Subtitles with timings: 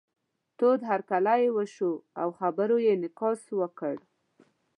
[0.57, 1.91] تود هرکلی یې وشو
[2.21, 3.95] او خبرو یې انعکاس وکړ.